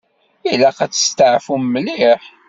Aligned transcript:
Ilaq 0.53 0.79
ad 0.85 0.91
testeɛfum 0.91 1.63
mliḥ. 1.67 2.23